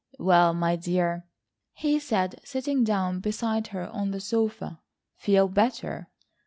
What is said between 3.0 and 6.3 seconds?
beside her on the sofa, "feel better?